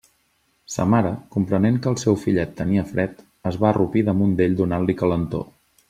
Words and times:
Sa 0.75 0.85
mare, 0.93 1.11
comprenent 1.35 1.77
que 1.83 1.91
el 1.93 1.99
seu 2.05 2.17
fillet 2.23 2.57
tenia 2.63 2.87
fred, 2.95 3.21
es 3.51 3.61
va 3.65 3.71
arrupir 3.73 4.05
damunt 4.11 4.33
d'ell 4.41 4.57
donant-li 4.65 4.99
calentor. 5.05 5.47